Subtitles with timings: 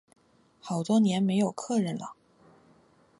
[0.59, 2.15] 好多年没有客人了